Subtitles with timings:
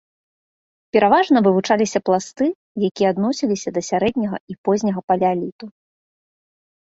[0.95, 2.47] Пераважна вывучаліся пласты,
[2.89, 5.65] якія адносіліся да сярэдняга і позняга палеаліту.